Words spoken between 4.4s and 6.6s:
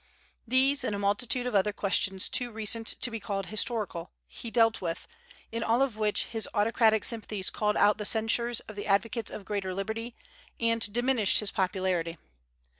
dealt with, in all of which his